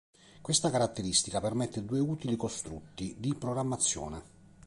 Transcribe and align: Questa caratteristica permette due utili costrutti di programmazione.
Questa 0.41 0.71
caratteristica 0.71 1.39
permette 1.39 1.85
due 1.85 1.99
utili 1.99 2.35
costrutti 2.35 3.13
di 3.19 3.35
programmazione. 3.35 4.23